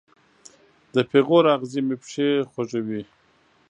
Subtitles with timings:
[0.93, 3.01] د پیغور اغزې مې پښې خوږوي